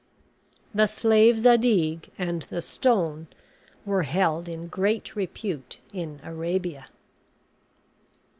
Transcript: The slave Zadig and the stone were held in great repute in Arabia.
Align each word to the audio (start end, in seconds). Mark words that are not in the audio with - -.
The 0.73 0.87
slave 0.87 1.37
Zadig 1.41 2.09
and 2.17 2.41
the 2.49 2.63
stone 2.63 3.27
were 3.85 4.01
held 4.01 4.49
in 4.49 4.65
great 4.65 5.15
repute 5.15 5.77
in 5.93 6.19
Arabia. 6.23 6.87